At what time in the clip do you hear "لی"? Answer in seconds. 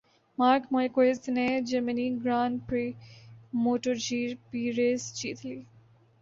5.45-5.59